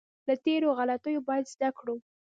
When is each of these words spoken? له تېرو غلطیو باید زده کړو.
له 0.27 0.35
تېرو 0.45 0.67
غلطیو 0.77 1.25
باید 1.27 1.45
زده 1.53 1.69
کړو. 1.77 1.95